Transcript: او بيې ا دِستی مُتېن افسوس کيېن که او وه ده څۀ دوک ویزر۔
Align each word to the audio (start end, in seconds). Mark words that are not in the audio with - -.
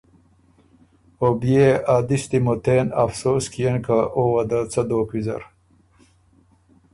او 1.21 1.29
بيې 1.41 1.67
ا 1.93 1.95
دِستی 2.07 2.39
مُتېن 2.45 2.87
افسوس 3.03 3.45
کيېن 3.53 3.77
که 3.85 3.97
او 4.15 4.23
وه 4.33 4.43
ده 4.49 4.59
څۀ 4.71 4.81
دوک 4.89 5.09
ویزر۔ 5.13 5.41